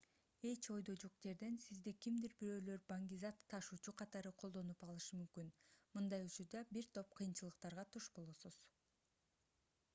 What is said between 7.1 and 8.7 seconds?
кыйынчылыктарга туш болосуз